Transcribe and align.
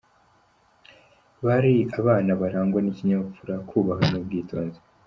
Bari 1.45 1.73
abana 1.99 2.31
barangwa 2.41 2.79
n’ikinyabupfura, 2.81 3.55
kubaha 3.69 4.03
n’ubwitonzi. 4.11 4.79